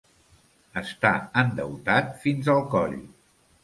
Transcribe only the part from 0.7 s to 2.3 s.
Estar endeutat